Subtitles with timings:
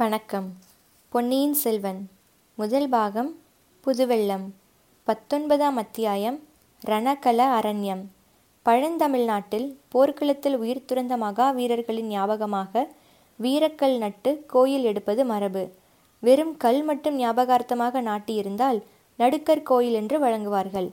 [0.00, 0.56] வணக்கம்.
[1.08, 2.08] பொன்னியின் செல்வன்.
[2.54, 3.38] முதல் பாகம்
[3.86, 4.54] புதுவெள்ளம்.
[5.04, 6.40] பத்தொன்பதாம் அத்தியாயம்
[6.86, 8.04] ரணகல அரண்யம்.
[8.64, 12.88] பழந்தமிழ்நாட்டில் போர்க்களத்தில் உயிர் துறந்த மகாவீரர்களின் ஞாபகமாக
[13.42, 15.70] வீரக்கல் நட்டு கோயில் எடுப்பது மரபு.
[16.20, 18.82] வெறும் கல் மட்டும் ஞாபகார்த்தமாக நாட்டியிருந்தால்
[19.16, 20.90] நடுக்கர் கோயில் என்று வழங்குவார்கள்.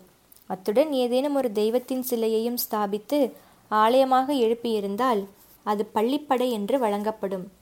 [0.47, 3.31] அத்துடன் ஏதேனும் ஒரு தெய்வத்தின் சிலையையும் ஸ்தாபித்து
[3.69, 5.25] ஆலயமாக எழுப்பியிருந்தால்
[5.63, 7.56] அது பள்ளிப்படை என்று வழங்கப்படும்.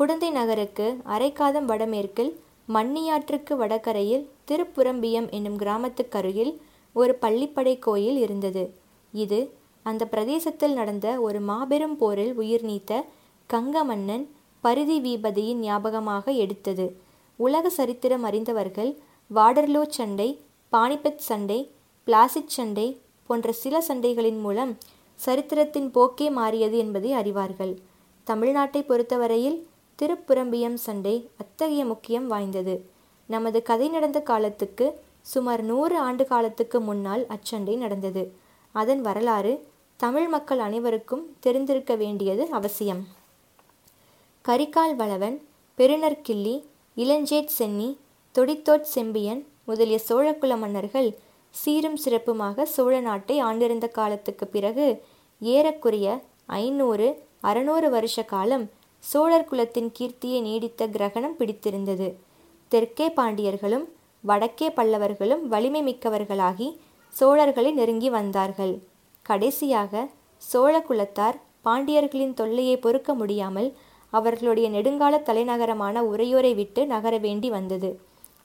[0.00, 2.30] குடந்தை நகருக்கு அரைக்காதம் வடமேற்கில்
[2.74, 6.52] மன்னியாற்றுக்கு வடகரையில் திருப்புரம்பியம் என்னும் கிராமத்துக்கருகில்
[6.92, 8.62] ஒரு பள்ளிப்படை கோயில் இருந்தது.
[9.12, 9.40] இது
[9.82, 13.02] அந்த பிரதேசத்தில் நடந்த ஒரு மாபெரும் போரில் உயிர் நீத்த
[13.50, 14.24] கங்க மன்னன்
[14.60, 16.86] பரிதி வீபதியின் ஞாபகமாக எடுத்தது.
[17.38, 18.98] உலக சரித்திரம் அறிந்தவர்கள்
[19.30, 20.28] வாடர்லோ சண்டை
[20.72, 21.60] பானிபத் சண்டை
[22.04, 22.88] பிளாசிட் சண்டை
[23.26, 24.72] போன்ற சில சண்டைகளின் மூலம்
[25.14, 27.74] சரித்திரத்தின் போக்கே மாறியது என்பதை அறிவார்கள்.
[28.26, 29.58] தமிழ்நாட்டை பொறுத்தவரையில்
[30.00, 32.74] திருப்புரம்பியம் சண்டை அத்தகைய முக்கியம் வாய்ந்தது.
[33.26, 38.32] நமது கதை நடந்த காலத்துக்கு சுமார் நூறு ஆண்டு காலத்துக்கு முன்னால் அச்சண்டை நடந்தது.
[38.72, 43.02] அதன் வரலாறு தமிழ் மக்கள் அனைவருக்கும் தெரிந்திருக்க வேண்டியது அவசியம்.
[44.44, 45.36] கரிகால் வளவன்
[45.78, 46.64] பெருநற்கிள்ளி
[46.96, 47.98] இளஞ்சேட் சென்னி
[48.34, 51.18] தொடித்தோட் செம்பியன் முதலிய சோழகுல மன்னர்கள்
[51.50, 54.86] சீரும் சிறப்புமாக சோழ நாட்டை ஆண்டிருந்த காலத்துக்கு பிறகு
[55.40, 56.08] ஏறக்குறைய
[56.46, 57.08] ஐநூறு
[57.40, 58.70] அறுநூறு வருஷ காலம்
[59.04, 62.08] சோழர் குலத்தின் கீர்த்தியை நீடித்த கிரகணம் பிடித்திருந்தது.
[62.68, 63.86] தெற்கே பாண்டியர்களும்
[64.24, 66.68] வடக்கே பல்லவர்களும் வலிமை மிக்கவர்களாகி
[67.20, 68.74] சோழர்களை நெருங்கி வந்தார்கள்.
[69.22, 70.02] கடைசியாக
[70.42, 73.68] சோழ குலத்தார் பாண்டியர்களின் தொல்லையை பொறுக்க முடியாமல்
[74.12, 77.90] அவர்களுடைய நெடுங்கால தலைநகரமான உறையூரை விட்டு நகர வேண்டி வந்தது.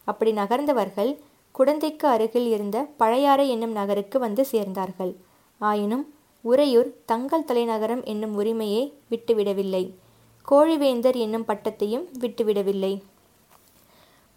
[0.08, 1.12] அப்படி நகர்ந்தவர்கள்
[1.56, 5.14] குடந்தைக்கு அருகில் இருந்த பழையாறை என்னும் நகருக்கு வந்து சேர்ந்தார்கள்.
[5.62, 6.06] ஆயினும்
[6.42, 9.84] உறையூர் தங்கள் தலைநகரம் என்னும் உரிமையை விட்டுவிடவில்லை.
[10.52, 13.02] கோழிவேந்தர் என்னும் பட்டத்தையும் விட்டுவிடவில்லை.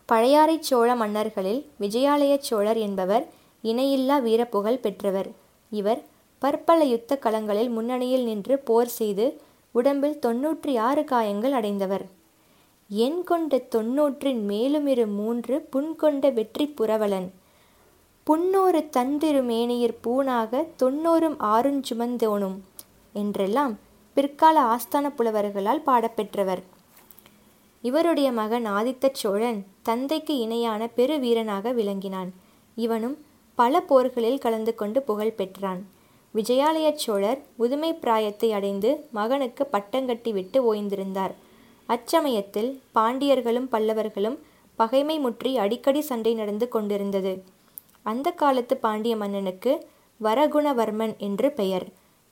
[0.06, 3.25] பழையாறை சோழ மன்னர்களில் விஜயாலய சோழர் என்பவர்
[3.64, 5.29] இணையில்லா வீரப்புகழ் பெற்றவர்.
[5.73, 6.01] இவர்
[6.39, 9.41] பற்பல யுத்த களங்களில் முன்னணியில் நின்று போர் செய்து
[9.73, 12.05] உடம்பில் தொன்னூற்றி ஆறு காயங்கள் அடைந்தவர்.
[12.90, 17.29] எண் கொண்ட தொன்னூற்றின் மேலுமிரு மூன்று புண்கொண்ட வெற்றி புரவலன்.
[18.27, 22.57] புன்னோரு தந்திரு மேனியிற் பூனாக தொன்னூறும் ஆறுஞ்சுமந்தோனும்
[23.13, 23.75] என்றெல்லாம்
[24.18, 26.62] பிற்கால ஆஸ்தான புலவர்களால் பாடப்பெற்றவர்.
[27.83, 32.30] இவருடைய மகன் ஆதித்த சோழன் தந்தைக்கு இணையான பெரு வீரனாக விளங்கினான்.
[32.74, 33.14] இவனும்
[33.55, 35.86] பல போர்களில் கலந்து கொண்டு புகழ் பெற்றான்.
[36.34, 41.34] விஜயாலய சோழர் முதுமை பிராயத்தை அடைந்து மகனுக்கு பட்டங்கட்டி விட்டு ஓய்ந்திருந்தார்.
[41.89, 44.39] அச்சமயத்தில் பாண்டியர்களும் பல்லவர்களும்
[44.77, 47.45] பகைமை முற்றி அடிக்கடி சண்டை நடந்து கொண்டிருந்தது.
[48.02, 49.86] அந்த காலத்து பாண்டிய மன்னனுக்கு
[50.20, 51.86] வரகுணவர்மன் என்று பெயர்.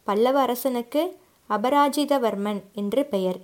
[0.04, 1.19] பல்லவ அரசனுக்கு
[1.50, 3.38] அபராஜிதவர்மன் என்று பெயர்.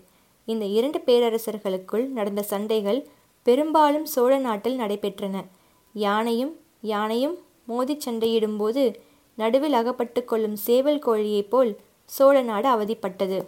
[0.45, 3.07] இந்த இரண்டு பேரரசர்களுக்குள் நடந்த சண்டைகள்
[3.43, 5.45] பெரும்பாலும் சோழ நாட்டில் நடைபெற்றன.
[5.93, 8.95] யானையும் யானையும் மோதிச் சண்டையிடும்போது
[9.35, 13.47] நடுவில் அகப்பட்டு கொள்ளும் சேவல் கோழியைப் போல் சோழ நாடு அவதிப்பட்டது.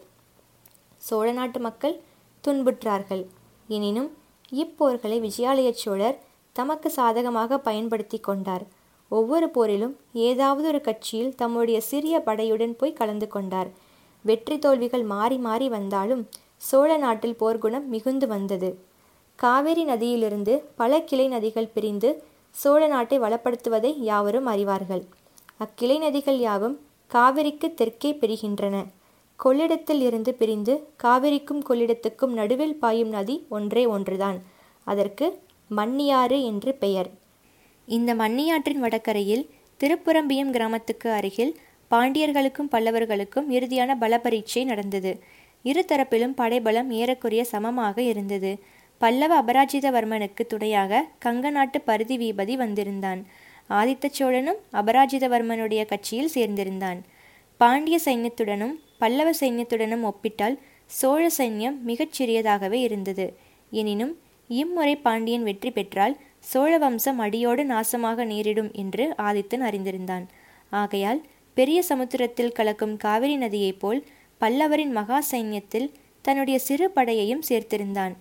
[0.97, 2.00] சோழ நாட்டு மக்கள்
[2.44, 3.26] துன்புற்றார்கள்.
[3.69, 4.16] எனினும்
[4.53, 6.19] இப்போர்களை விஜயாலய சோழர்
[6.53, 8.65] தமக்கு சாதகமாக பயன்படுத்தி கொண்டார்.
[9.09, 13.84] ஒவ்வொரு போரிலும் ஏதாவது ஒரு கட்சியில் தம்முடைய சிறிய படையுடன் போய் கலந்து கொண்டார்.
[14.25, 16.23] வெற்றி தோல்விகள் மாறி மாறி வந்தாலும்
[16.69, 18.71] சோழ நாட்டில் போர்க்குணம் மிகுந்து வந்தது.
[19.39, 22.11] காவேரி நதியிலிருந்து பல கிளை நதிகள் பிரிந்து
[22.55, 25.03] சோழ நாட்டை வளப்படுத்துவதை யாவரும் அறிவார்கள்.
[25.57, 26.77] அக்கிளை நதிகள் யாவும்
[27.11, 28.77] காவிரிக்கு தெற்கே பிரிகின்றன.
[29.41, 34.39] கொள்ளிடத்தில் இருந்து பிரிந்து காவிரிக்கும் கொள்ளிடத்துக்கும் நடுவில் பாயும் நதி ஒன்றே ஒன்றுதான்.
[34.87, 35.27] அதற்கு
[35.71, 37.11] மன்னியாறு என்று பெயர்.
[37.89, 39.45] இந்த மன்னியாற்றின் வடகரையில்
[39.81, 41.53] திருப்புரம்பியம் கிராமத்துக்கு அருகில்
[41.94, 45.12] பாண்டியர்களுக்கும் பல்லவர்களுக்கும் இறுதியான பலபரீட்சை நடந்தது.
[45.62, 48.53] இரு தரப்பிலும் படைபலம் ஏறக்குறைய சமமாக இருந்தது.
[48.99, 53.21] பல்லவ அபராஜிதவர்மனுக்கு துணையாக கங்க நாட்டு பருதி வீபதி வந்திருந்தான்.
[53.71, 56.99] ஆதித்த சோழனும் அபராஜிதவர்மனுடைய கட்சியில் சேர்ந்திருந்தான்.
[57.60, 60.56] பாண்டிய சைன்யத்துடனும் பல்லவ சைன்யத்துடனும் ஒப்பிட்டால்
[60.99, 63.27] சோழ சைன்யம் மிகச் சிறியதாகவே இருந்தது.
[63.71, 64.15] எனினும்
[64.51, 66.15] இம்முறை பாண்டியன் வெற்றி பெற்றால்
[66.51, 70.24] சோழ வம்சம் அடியோடு நாசமாக நேரிடும் என்று ஆதித்தன் அறிந்திருந்தான்.
[70.71, 71.21] ஆகையால்
[71.54, 74.01] பெரிய சமுத்திரத்தில் கலக்கும் காவிரி நதியைப் போல்
[74.41, 75.89] பல்லவரின் மகா சைன்யத்தில்
[76.22, 78.15] தன்னுடைய சிறு படையையும் சேர்த்திருந்தான்.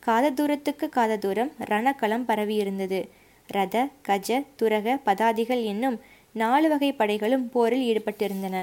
[0.00, 3.00] காத தூரத்துக்கு காத தூரம் ரணக்களம் பரவியிருந்தது.
[3.48, 6.00] ரத கஜ துரக பதாதிகள் என்னும்
[6.32, 8.56] நாலு வகை படைகளும் போரில் ஈடுபட்டிருந்தன.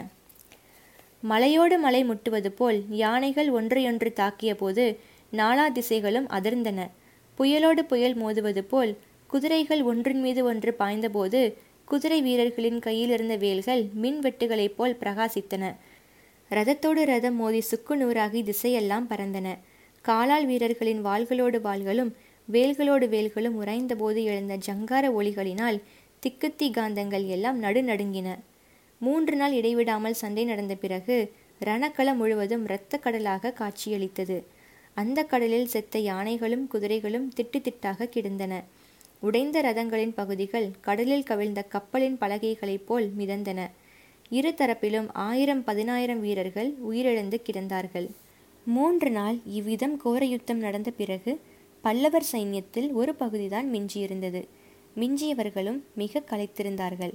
[1.21, 4.85] மலையோடு மலை முட்டுவது போல் யானைகள் ஒன்றையொன்று தாக்கிய போது
[5.33, 6.79] நாலா திசைகளும் அதிர்ந்தன.
[7.37, 11.41] புயலோடு புயல் மோதுவது போல் குதிரைகள் ஒன்றின் மீது ஒன்று பாய்ந்தபோது
[11.91, 15.63] குதிரை வீரர்களின் கையில் இருந்த வேல்கள் மின்வெட்டுகளைப் போல் பிரகாசித்தன.
[16.51, 19.47] ரதத்தோடு ரதம் மோதி சுக்கு நூறாகி திசையெல்லாம் பறந்தன.
[20.01, 22.11] காலால் வீரர்களின் வாள்களோடு வாள்களும்
[22.51, 25.81] வேல்களோடு வேல்களும் உறைந்தபோது எழுந்த ஜங்கார ஒளிகளினால்
[26.23, 28.37] திக்குத்தி காந்தங்கள் எல்லாம் நடுநடுங்கின
[29.01, 31.17] மூன்று நாள் இடைவிடாமல் சண்டை நடந்த பிறகு
[31.65, 34.37] ரணக்களம் முழுவதும் இரத்த கடலாக காட்சியளித்தது.
[34.93, 38.63] அந்த கடலில் செத்த யானைகளும் குதிரைகளும் திட்டு திட்டாக கிடந்தன.
[39.19, 43.69] உடைந்த ரதங்களின் பகுதிகள் கடலில் கவிழ்ந்த கப்பலின் பலகைகளைப் போல் மிதந்தன.
[44.29, 48.09] இரு தரப்பிலும் ஆயிரம் பதினாயிரம் வீரர்கள் உயிரிழந்து கிடந்தார்கள்.
[48.65, 51.39] மூன்று நாள் இவ்விதம் கோர யுத்தம் நடந்த பிறகு
[51.81, 54.47] பல்லவர் சைன்யத்தில் ஒரு பகுதிதான் மிஞ்சியிருந்தது.
[54.95, 57.13] மிஞ்சியவர்களும் மிக களைத்திருந்தார்கள்.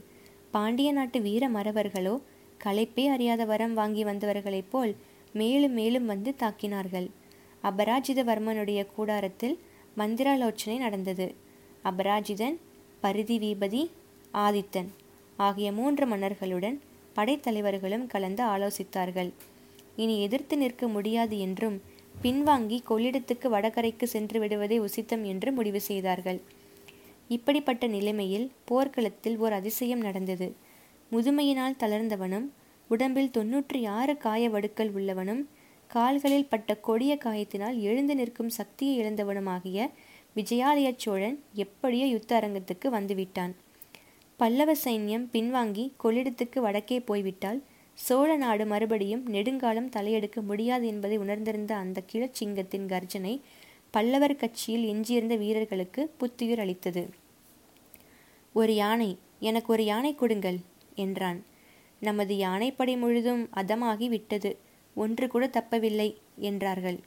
[0.51, 2.21] பாண்டிய நாட்டு வீர மறவர்களோ
[2.65, 4.97] களைப்பே அறியாத வரம் வாங்கி வந்தவர்களைப் போல்
[5.33, 7.09] மேலும் மேலும் வந்து தாக்கினார்கள்.
[7.63, 9.59] அபராஜிதவர்மனுடைய கூடாரத்தில்
[9.97, 11.35] மந்திராலோச்சனை நடந்தது.
[11.85, 12.57] அபராஜிதன்
[13.03, 13.83] பரிதிவீபதி
[14.35, 14.91] ஆதித்தன்
[15.39, 16.77] ஆகிய மூன்று மன்னர்களுடன்
[17.17, 19.31] படைத்தலைவர்களும் கலந்து ஆலோசித்தார்கள்.
[19.97, 21.77] இனி எதிர்த்து நிற்க முடியாது என்றும்
[22.23, 26.41] பின்வாங்கி கொள்ளிடத்துக்கு வடகரைக்கு சென்று விடுவதே உசித்தம் என்று முடிவு செய்தார்கள்.
[27.29, 30.49] இப்படிப்பட்ட நிலைமையில் போர்க்களத்தில் ஓர் அதிசயம் நடந்தது.
[31.13, 32.47] முதுமையினால் தளர்ந்தவனும்
[32.91, 35.43] உடம்பில் தொன்னூற்றி ஆறு காய வடுக்கள் உள்ளவனும்
[35.91, 39.79] கால்களில் பட்ட கொடிய காயத்தினால் எழுந்து நிற்கும் சக்தியை இழந்தவனுமாகிய
[40.37, 43.53] விஜயாலய சோழன் எப்படியோ யுத்த அரங்கத்துக்கு வந்துவிட்டான்.
[44.37, 47.61] பல்லவ சைன்யம் பின்வாங்கி கொள்ளிடத்துக்கு வடக்கே போய்விட்டால்
[47.99, 53.35] சோழ நாடு மறுபடியும் நெடுங்காலம் தலையெடுக்க முடியாது என்பதை உணர்ந்திருந்த அந்த கிழச்சிங்கத்தின் கர்ஜனை
[53.91, 57.03] பல்லவர் கட்சியில் எஞ்சியிருந்த வீரர்களுக்கு புத்துயிர் அளித்தது.
[58.53, 59.11] ஒரு யானை
[59.41, 60.59] எனக்கு ஒரு யானை கொடுங்கள்
[60.95, 61.39] என்றான்.
[62.01, 64.51] நமது யானைப்படை முழுதும் அதமாகி விட்டது
[64.97, 66.09] ஒன்று கூட தப்பவில்லை
[66.49, 66.99] என்றார்கள்.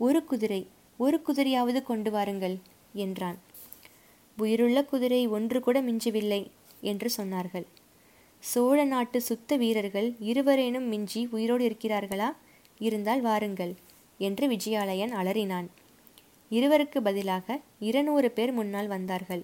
[0.00, 0.60] ஒரு குதிரை
[0.98, 2.56] ஒரு குதிரையாவது கொண்டு வாருங்கள்
[2.92, 3.38] என்றான்.
[4.38, 6.40] உயிருள்ள குதிரை ஒன்று கூட மிஞ்சவில்லை
[6.80, 7.66] என்று சொன்னார்கள்.
[8.42, 12.28] சோழ நாட்டு சுத்த வீரர்கள் இருவரேனும் மிஞ்சி உயிரோடு இருக்கிறார்களா?
[12.78, 13.74] இருந்தால் வாருங்கள்
[14.18, 15.68] என்று விஜயாலயன் அலறினான்.
[16.50, 19.42] இருவருக்கு பதிலாக இருநூறு பேர் முன்னால் வந்தார்கள்.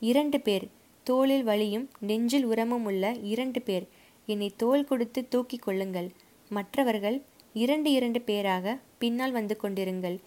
[0.00, 0.66] இரண்டு பேர்
[1.06, 3.86] தோளில் வலியும் நெஞ்சில் உரமும் உள்ள இரண்டு பேர்
[4.28, 6.08] என்னை தோல் கொடுத்து தூக்கிக் கொள்ளுங்கள்.
[6.50, 7.22] மற்றவர்கள்
[7.52, 10.18] இரண்டு இரண்டு பேராக பின்னால் வந்து கொண்டிருங்கள்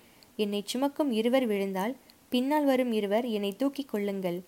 [0.43, 1.93] என்னை சுமக்கும் இருவர் விழுந்தால்
[2.31, 4.39] பின்னால் வரும் இருவர் என்னை தூக்கிக் கொள்ளுங்கள்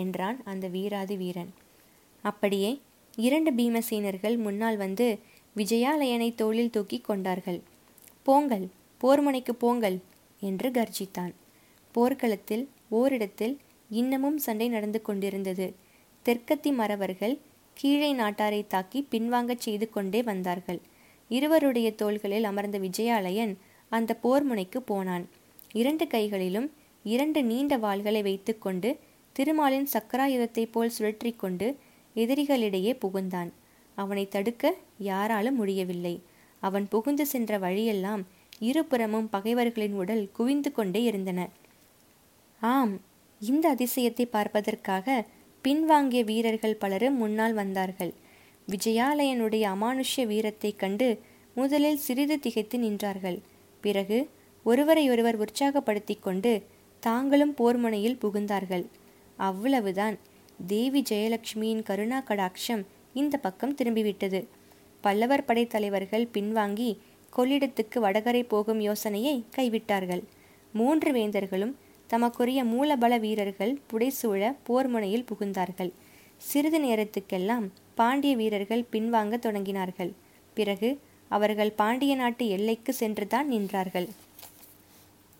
[0.00, 1.52] என்றான் அந்த வீராதி வீரன்.
[2.24, 2.70] அப்படியே
[3.18, 5.06] இரண்டு பீமசேனர்கள் முன்னால் வந்து
[5.56, 7.60] விஜயாலயனை தோளில் தூக்கி கொண்டார்கள்.
[8.26, 8.66] போங்கள்
[9.00, 9.98] போர்முனைக்கு போங்கள்
[10.42, 11.32] என்று கர்ஜித்தான்.
[11.94, 13.54] போர்க்களத்தில் ஓரிடத்தில்
[13.90, 15.66] இன்னமும் சண்டை நடந்து கொண்டிருந்தது.
[16.26, 17.34] தெற்கத்தி மறவர்கள்
[17.76, 20.80] கீழே நாட்டாரை தாக்கி பின்வாங்கச் செய்து கொண்டே வந்தார்கள்.
[21.30, 23.54] இருவருடைய தோள்களில் அமர்ந்த விஜயாலயன்
[23.94, 25.28] அந்த போர் முனைக்கு போனான்.
[25.72, 28.98] இரண்டு கைகளிலும் இரண்டு நீண்ட வாள்களை வைத்துக்கொண்டு
[29.32, 31.78] திருமாலின் சக்கராயுதத்தைப் போல் சுழற்றி கொண்டு
[32.16, 33.50] எதிரிகளிடையே புகுந்தான்.
[33.94, 36.22] அவனை தடுக்க யாராலும் முடியவில்லை.
[36.60, 38.26] அவன் புகுந்து சென்ற வழியெல்லாம்
[38.58, 41.48] இருபுறமும் பகைவர்களின் உடல் குவிந்து கொண்டே இருந்தன.
[42.60, 43.00] ஆம்
[43.40, 45.26] இந்த அதிசயத்தை பார்ப்பதற்காக
[45.68, 48.12] பின்வாங்கிய வீரர்கள் பலரும் முன்னால் வந்தார்கள்.
[48.68, 51.20] விஜயாலயனுடைய அமானுஷ்ய வீரத்தைக் கண்டு
[51.54, 53.40] முதலில் சிறிது திகைத்து நின்றார்கள்.
[53.84, 54.18] பிறகு
[54.64, 56.52] ஒருவரையொருவர் உற்சாகப்படுத்தி கொண்டு
[57.00, 58.84] தாங்களும் போர்முனையில் புகுந்தார்கள்.
[59.36, 60.16] அவ்வளவுதான்.
[60.66, 62.82] தேவி ஜெயலட்சுமியின் கருணா கடாட்சம்
[63.14, 64.40] இந்த பக்கம் திரும்பிவிட்டது.
[65.00, 66.90] பல்லவர் படைத்தலைவர்கள் பின்வாங்கி
[67.36, 70.22] கொள்ளிடத்துக்கு வடகரை போகும் யோசனையை கைவிட்டார்கள்.
[70.72, 71.74] மூன்று வேந்தர்களும்
[72.06, 75.92] தமக்குரிய மூலபல வீரர்கள் புடைசூழ போர்முனையில் புகுந்தார்கள்.
[76.36, 80.12] சிறிது நேரத்துக்கெல்லாம் பாண்டிய வீரர்கள் பின்வாங்க தொடங்கினார்கள்.
[80.54, 80.88] பிறகு
[81.36, 84.08] அவர்கள் பாண்டிய நாட்டு எல்லைக்கு சென்றுதான் நின்றார்கள்.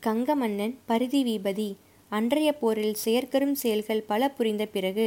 [0.03, 1.69] கங்க மன்னன் பரிதி வீபதி
[2.11, 5.07] அன்றைய போரில் செயற்கரும் செயல்கள் பல புரிந்த பிறகு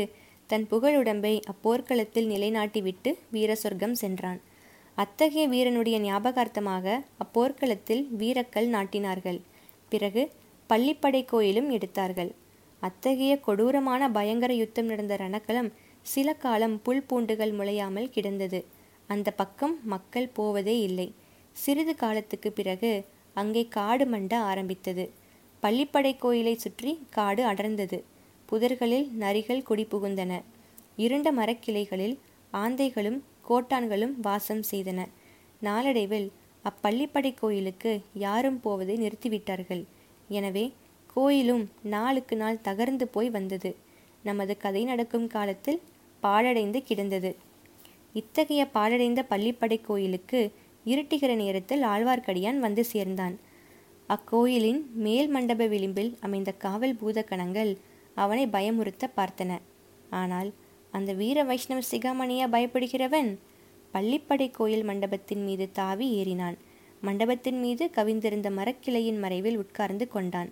[0.51, 4.39] தன் புகழுடம்பை அப்போர்க்களத்தில் நிலைநாட்டிவிட்டு வீர சொர்க்கம் சென்றான்.
[4.97, 6.85] அத்தகைய வீரனுடைய ஞாபகார்த்தமாக
[7.23, 9.39] அப்போர்க்களத்தில் வீரக்கல் நாட்டினார்கள்.
[9.91, 10.23] பிறகு
[10.69, 12.31] பள்ளிப்படை கோயிலும் எடுத்தார்கள்.
[12.81, 15.69] அத்தகைய கொடூரமான பயங்கர யுத்தம் நடந்த ரணக்களம்
[16.13, 18.59] சில காலம் புல் பூண்டுகள் முளையாமல் கிடந்தது.
[19.09, 21.07] அந்த பக்கம் மக்கள் போவதே இல்லை.
[21.55, 22.91] சிறிது காலத்துக்கு பிறகு
[23.35, 25.05] அங்கே காடு மண்ட ஆரம்பித்தது.
[25.63, 27.99] பள்ளிப்படை கோயிலை சுற்றி காடு அடர்ந்தது.
[28.49, 30.33] புதர்களில் நரிகள் குடிபுகுந்தன
[30.95, 32.15] இருண்ட மரக்கிளைகளில்
[32.53, 34.99] ஆந்தைகளும் கோட்டான்களும் வாசம் செய்தன.
[35.61, 36.27] நாளடைவில்
[36.65, 37.91] அப்பள்ளிப்படை கோயிலுக்கு
[38.25, 39.83] யாரும் போவதை நிறுத்திவிட்டார்கள்.
[40.29, 40.65] எனவே
[41.13, 43.71] கோயிலும் நாளுக்கு நாள் தகர்ந்து போய் வந்தது.
[44.23, 45.79] நமது கதை நடக்கும் காலத்தில்
[46.23, 47.31] பாழடைந்து கிடந்தது.
[48.13, 50.51] இத்தகைய பாழடைந்த பள்ளிப்படை கோயிலுக்கு
[50.85, 53.39] இருட்டுகிற நேரத்தில் ஆழ்வார்க்கடியான் வந்து சேர்ந்தான்.
[54.07, 57.77] அக்கோயிலின் மேல் மண்டப விளிம்பில் அமைந்த காவல் பூதக்கணங்கள்
[58.15, 59.59] அவனை பயமுறுத்த பார்த்தன.
[60.09, 60.53] ஆனால்
[60.91, 63.37] அந்த வீர வைஷ்ணவ சிகாமணியா பயப்படுகிறவன்?
[63.93, 66.57] பள்ளிப்படை கோயில் மண்டபத்தின் மீது தாவி ஏறினான்.
[67.01, 70.51] மண்டபத்தின் மீது கவிந்திருந்த மரக்கிளையின் மறைவில் உட்கார்ந்து கொண்டான்.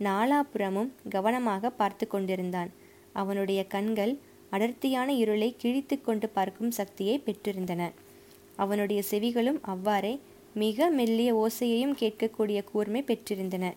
[0.00, 2.70] நாலாபுறமும் கவனமாக பார்த்து கொண்டிருந்தான்.
[3.12, 4.18] அவனுடைய கண்கள்
[4.50, 7.92] அடர்த்தியான இருளை கிழித்து கொண்டு பார்க்கும் சக்தியை பெற்றிருந்தன.
[8.56, 10.20] அவனுடைய செவிகளும் அவ்வாறே
[10.54, 13.74] மிக மெல்லிய ஓசையையும் கேட்கக்கூடிய கூர்மை பெற்றிருந்தன.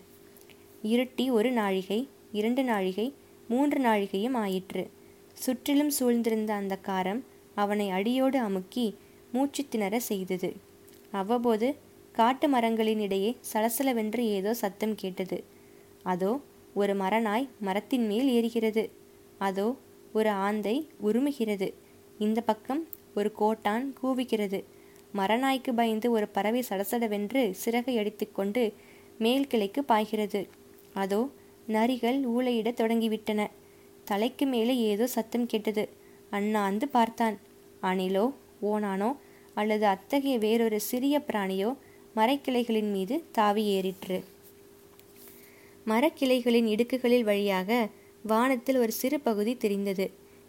[0.82, 3.14] இருட்டி ஒரு நாழிகை இரண்டு நாழிகை
[3.48, 4.90] மூன்று நாழிகையும் ஆயிற்று.
[5.34, 7.20] சுற்றிலும் சூழ்ந்திருந்த அந்த காரம்
[7.54, 8.96] அவனை அடியோடு அமுக்கி
[9.32, 10.56] மூச்சு திணற செய்தது.
[11.10, 11.76] அவ்வப்போது
[12.12, 15.44] காட்டு மரங்களின் இடையே சலசலவென்று ஏதோ சத்தம் கேட்டது.
[16.02, 16.40] அதோ
[16.74, 18.90] ஒரு மரநாய் மரத்தின் மேல் ஏறுகிறது.
[19.38, 19.76] அதோ
[20.12, 21.72] ஒரு ஆந்தை உருமுகிறது.
[22.18, 24.64] இந்த பக்கம் ஒரு கோட்டான் கூவிக்கிறது
[25.14, 28.72] மரநாய்க்கு பயந்து ஒரு பறவை சடசடவென்று சிறகை அடித்துக்கொண்டு
[29.18, 30.48] மேல் கிளைக்கு பாய்கிறது.
[30.94, 31.28] அதோ
[31.68, 33.46] நரிகள் ஊளையிடத் தொடங்கிவிட்டன.
[34.04, 35.88] தலைக்கு மேலே ஏதோ சத்தம் கேட்டது.
[36.30, 37.38] அண்ணாந்து பார்த்தான்.
[37.82, 38.24] அணிலோ
[38.62, 39.16] ஓனானோ
[39.54, 41.76] அல்லது அத்தகைய வேறொரு சிறிய பிராணியோ
[42.16, 44.24] மரக்கிளைகளின் மீது தாவி ஏறிற்று.
[45.86, 47.88] மரக்கிளைகளின் இடுக்குகளில் வழியாக
[48.24, 50.06] வானத்தில் ஒரு சிறு பகுதி தெரிந்தது.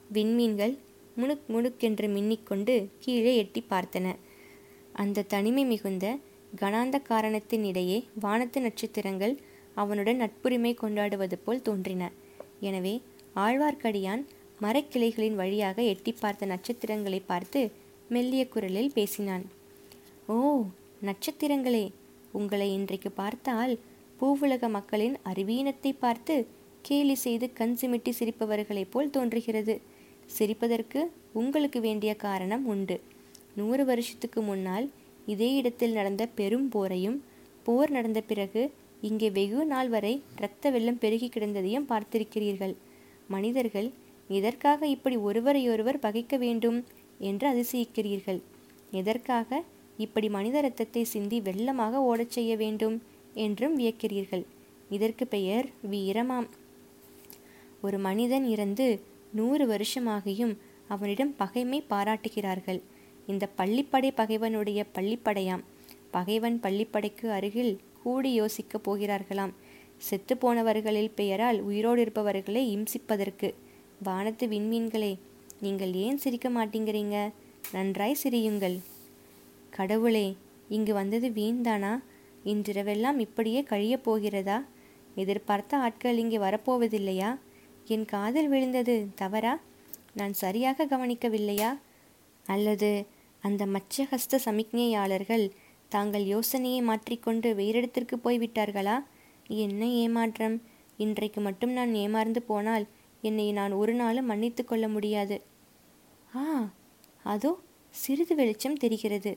[0.10, 0.74] விண்மீன்கள்
[1.18, 4.08] முணுக் முணுக்கென்று மின்னிக்கொண்டு கீழே எட்டி பார்த்தன.
[4.94, 6.06] அந்த தனிமை மிகுந்த
[6.62, 9.34] கனாந்த காரணத்தின் இடையே வானத்து நட்சத்திரங்கள்
[9.76, 12.04] அவனுடன் நட்புரிமை கொண்டாடுவது போல் தோன்றின.
[12.60, 12.94] எனவே
[13.36, 14.24] ஆழ்வார்க்கடியான்
[14.62, 17.62] மரக்கிளைகளின் வழியாக எட்டி பார்த்த நட்சத்திரங்களை பார்த்து
[18.10, 19.46] மெல்லிய குரலில் பேசினான்.
[20.28, 20.36] ஓ
[21.02, 21.86] நட்சத்திரங்களே!
[22.32, 23.74] உங்களை இன்றைக்கு பார்த்தால்
[24.20, 26.36] பூவுலக மக்களின் அறிவீனத்தை பார்த்து
[26.88, 29.76] கேலி செய்து கண் சிமிட்டி சிரிப்பவர்களைப் போல் தோன்றுகிறது.
[30.38, 31.00] சிரிப்பதற்கு
[31.34, 32.98] உங்களுக்கு வேண்டிய காரணம் உண்டு.
[33.56, 34.86] நூறு வருஷத்துக்கு முன்னால்
[35.26, 37.18] இதே இடத்தில் நடந்த பெரும் போரையும்
[37.64, 38.62] போர் நடந்த பிறகு
[39.02, 42.74] இங்கே வெகு நாள் வரை இரத்த வெள்ளம் பெருகி கிடந்ததையும் பார்த்திருக்கிறீர்கள்.
[43.28, 43.90] மனிதர்கள்
[44.30, 46.78] எதற்காக இப்படி ஒருவரையொருவர் பகைக்க வேண்டும்
[47.30, 48.40] என்று அதிசயிக்கிறீர்கள்?
[48.92, 49.62] எதற்காக
[49.98, 52.98] இப்படி மனித இரத்தத்தை சிந்தி வெள்ளமாக ஓடச் செய்ய வேண்டும்
[53.46, 54.44] என்றும் வியக்கிறீர்கள்?
[54.90, 56.48] இதற்கு பெயர் வீரமாம்.
[57.82, 59.02] ஒரு மனிதன் இறந்து
[59.34, 60.58] நூறு வருஷமாகியும்
[60.88, 62.82] அவனிடம் பகைமை பாராட்டுகிறார்கள்.
[63.28, 65.64] இந்த பள்ளிப்படை பகைவனுடைய பள்ளிப்படையாம்.
[66.12, 69.52] பகைவன் பள்ளிப்படைக்கு அருகில் கூடி யோசிக்கப் போகிறார்களாம்.
[69.98, 73.54] செத்து போனவர்களில் பெயரால் உயிரோடு இருப்பவர்களை இம்சிப்பதற்கு.
[74.04, 75.18] வானத்து விண்மீன்களே
[75.62, 77.30] நீங்கள் ஏன் சிரிக்க மாட்டேங்கிறீங்க?
[77.72, 78.80] நன்றாய் சிரியுங்கள்.
[79.70, 80.36] கடவுளே
[80.70, 82.00] இங்கு வந்தது வீண்தானா?
[82.46, 84.64] இன்றிரவெல்லாம் இப்படியே கழியப் போகிறதா?
[85.16, 87.38] எதிர்பார்த்த ஆட்கள் இங்கே வரப்போவதில்லையா?
[87.94, 89.54] என் காதில் விழுந்தது தவறா?
[90.14, 91.70] நான் சரியாக கவனிக்கவில்லையா?
[92.46, 92.90] அல்லது
[93.44, 95.46] அந்த மச்சஹஸ்த சமிக்ஞையாளர்கள்
[95.90, 98.98] தாங்கள் யோசனையை மாற்றிக்கொண்டு வேறிடத்திற்கு போய்விட்டார்களா?
[99.46, 100.58] என்ன ஏமாற்றம்?
[100.98, 102.86] இன்றைக்கு மட்டும் நான் ஏமாறந்து போனால்
[103.22, 105.38] என்னை நான் ஒரு நாளும் மன்னித்து கொள்ள முடியாது.
[106.36, 106.44] ஆ
[107.24, 107.52] அதோ
[107.96, 109.32] சிறிது வெளிச்சம் தெரிகிறது.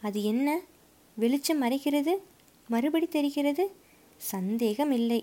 [0.00, 0.48] அது என்ன?
[1.16, 2.14] வெளிச்சம் மறைக்கிறது
[2.68, 3.64] மறுபடி தெரிகிறது?
[4.16, 5.20] சந்தேகம் இல்லை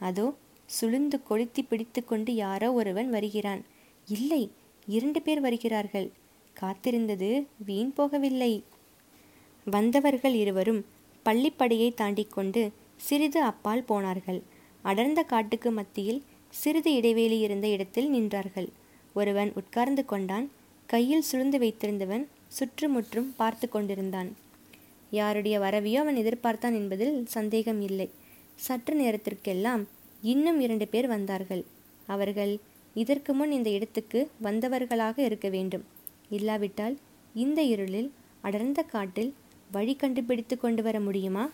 [0.00, 0.26] அதோ
[0.66, 3.64] சுளுந்து கொளுத்தி பிடித்து கொண்டு யாரோ ஒருவன் வருகிறான்.
[4.08, 4.50] இல்லை
[4.86, 6.10] இரண்டு பேர் வருகிறார்கள்.
[6.60, 8.62] காத்திருந்தது வீண் போகவில்லை.
[9.64, 10.84] வந்தவர்கள் இருவரும்
[11.24, 14.42] பள்ளிப்படையை தாண்டி கொண்டு சிறிது அப்பால் போனார்கள்.
[14.82, 18.68] அடர்ந்த காட்டுக்கு மத்தியில் சிறிது இடைவேளி இருந்த இடத்தில் நின்றார்கள்.
[19.14, 20.50] ஒருவன் உட்கார்ந்து கொண்டான்.
[20.86, 24.36] கையில் சுழுந்து வைத்திருந்தவன் சுற்றுமுற்றும் பார்த்து கொண்டிருந்தான்.
[25.10, 28.10] யாருடைய வரவையோ அவன் எதிர்பார்த்தான் என்பதில் சந்தேகம் இல்லை.
[28.54, 29.88] சற்று நேரத்திற்கெல்லாம்
[30.30, 31.62] இன்னும் இரண்டு பேர் வந்தார்கள்.
[32.06, 32.52] அவர்கள்
[32.96, 35.84] இதற்கு முன் இந்த இடத்துக்கு வந்தவர்களாக இருக்க வேண்டும்.
[36.28, 36.96] இல்லாவிட்டால்
[37.34, 39.30] இந்த இருளில் அடர்ந்த காட்டில்
[39.70, 41.44] வழி கண்டுபிடித்து கொண்டு வர முடியுமா?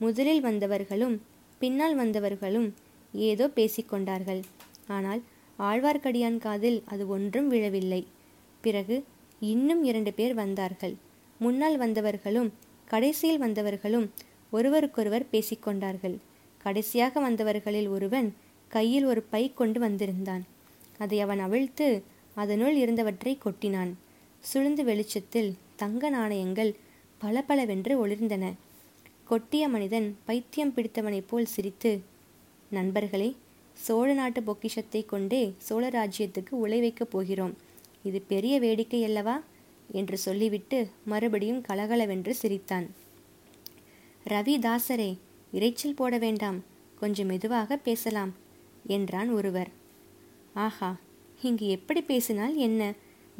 [0.00, 1.16] முதலில் வந்தவர்களும்
[1.60, 2.68] பின்னால் வந்தவர்களும்
[3.14, 4.42] ஏதோ பேசிக்கொண்டார்கள்
[4.88, 5.20] ஆனால்
[5.58, 8.02] ஆழ்வார்க்கடியான் காதில் அது ஒன்றும் விழவில்லை.
[8.64, 8.96] பிறகு
[9.40, 10.94] இன்னும் இரண்டு பேர் வந்தார்கள்.
[11.40, 12.50] முன்னால் வந்தவர்களும்
[12.84, 14.06] கடைசியில் வந்தவர்களும்
[14.50, 16.16] ஒருவருக்கொருவர் பேசிக்கொண்டார்கள்
[16.64, 18.28] கடைசியாக வந்தவர்களில் ஒருவன்
[18.68, 20.44] கையில் ஒரு பை கொண்டு வந்திருந்தான்.
[20.98, 22.02] அதை அவன் அவிழ்த்து
[22.34, 23.92] அதனுள் இருந்தவற்றை கொட்டினான்.
[24.40, 26.74] சுழ்ந்து வெளிச்சத்தில் தங்க நாணயங்கள்
[27.18, 28.52] பளபளவென்று ஒளிர்ந்தன.
[29.30, 31.92] கொட்டிய மனிதன் பைத்தியம் பிடித்தவனைப் போல் சிரித்து
[32.70, 33.36] நண்பர்களே
[33.72, 37.56] சோழ நாட்டு பொக்கிஷத்தை கொண்டே சோழ ராஜ்யத்துக்கு உலை வைக்கப் போகிறோம்.
[38.02, 39.42] இது பெரிய வேடிக்கை அல்லவா?
[39.92, 42.86] என்று சொல்லிவிட்டு மறுபடியும் கலகலவென்று சிரித்தான்.
[44.28, 45.16] ரவிதாசரே
[45.54, 46.58] இறைச்சல் போட வேண்டாம்.
[46.98, 48.32] கொஞ்சம் மெதுவாக பேசலாம்
[48.86, 49.70] என்றான் ஒருவர்.
[50.54, 50.96] ஆஹா
[51.42, 52.82] இங்கு எப்படி பேசினால் என்ன?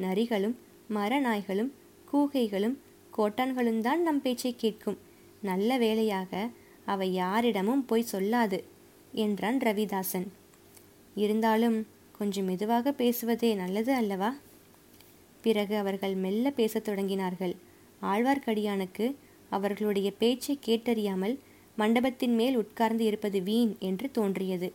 [0.00, 0.56] நரிகளும்
[0.94, 1.70] மரநாய்களும்
[2.12, 2.76] கூகைகளும்
[3.16, 4.98] கோட்டான்களும் தான் நம் பேச்சை கேட்கும்.
[5.42, 6.48] நல்ல வேளையாக
[6.84, 8.58] அவை யாரிடமும் போய் சொல்லாது
[9.12, 10.26] என்றான் ரவிதாசன்.
[11.14, 11.86] இருந்தாலும்
[12.18, 14.30] கொஞ்சம் மெதுவாக பேசுவதே நல்லது அல்லவா?
[15.40, 17.54] பிறகு அவர்கள் மெல்ல பேசத் தொடங்கினார்கள்.
[18.02, 19.14] ஆழ்வார்க்கடியானுக்கு
[19.50, 21.38] அவர்களுடைய பேச்சை கேட்டறியாமல்
[21.76, 24.72] மண்டபத்தின் மேல் உட்கார்ந்து இருப்பது வீண் என்று தோன்றியது.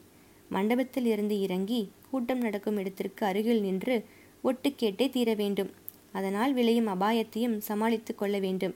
[0.49, 4.05] மண்டபத்தில் இருந்து இறங்கி கூட்டம் நடக்கும் இடத்திற்கு அருகில் நின்று
[4.41, 5.71] ஒட்டு கேட்டே தீர வேண்டும்.
[6.11, 8.75] அதனால் விளையும் அபாயத்தையும் சமாளித்துக் கொள்ள வேண்டும்.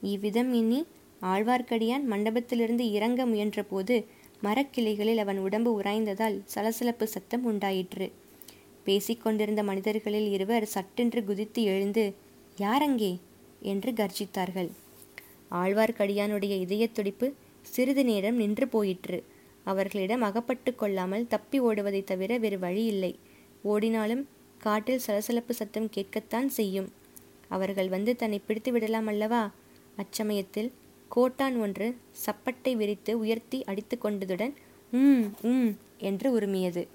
[0.00, 0.86] இவ்விதம் இனி
[1.22, 4.04] ஆழ்வார்க்கடியான் மண்டபத்திலிருந்து இறங்க முயன்றபோது
[4.42, 8.12] மரக்கிளைகளில் அவன் உடம்பு உராய்ந்ததால் சலசலப்பு சத்தம் உண்டாயிற்று.
[8.84, 12.14] பேசிக்கொண்டிருந்த மனிதர்களில் இருவர் சட்டென்று குதித்து எழுந்து
[12.58, 13.12] யாரங்கே
[13.60, 14.70] என்று கர்ஜித்தார்கள்.
[15.54, 17.32] ஆழ்வார்க்கடியானுடைய இதயத் துடிப்பு
[17.62, 19.24] சிறிது நேரம் நின்று போயிற்று.
[19.64, 23.18] அவர்களிடம் அகப்பட்டு கொள்ளாமல் தப்பி ஓடுவதை தவிர வேறு வழி இல்லை.
[23.62, 26.92] ஓடினாலும் காட்டில் சலசலப்பு சத்தம் கேட்கத்தான் செய்யும்.
[27.48, 29.42] அவர்கள் வந்து தன்னை பிடித்து விடலாம் அல்லவா?
[29.96, 30.70] அச்சமயத்தில்
[31.08, 31.96] கோட்டான் ஒன்று
[32.26, 34.54] சப்பட்டை விரித்து உயர்த்தி அடித்து கொண்டதுடன்
[34.92, 36.86] உம் உம் என்று உருமியது.